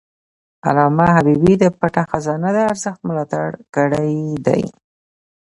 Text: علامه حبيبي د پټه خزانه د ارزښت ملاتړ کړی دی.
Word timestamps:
علامه 0.67 1.05
حبيبي 1.15 1.53
د 1.59 1.63
پټه 1.79 2.03
خزانه 2.11 2.49
د 2.55 2.59
ارزښت 2.71 2.99
ملاتړ 3.07 3.47
کړی 3.75 4.13
دی. 4.45 4.63